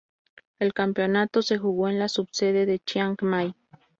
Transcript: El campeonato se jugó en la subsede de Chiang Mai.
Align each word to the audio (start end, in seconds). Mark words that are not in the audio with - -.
El 0.57 0.73
campeonato 0.73 1.43
se 1.43 1.59
jugó 1.59 1.87
en 1.87 1.99
la 1.99 2.07
subsede 2.09 2.65
de 2.65 2.79
Chiang 2.79 3.17
Mai. 3.21 3.53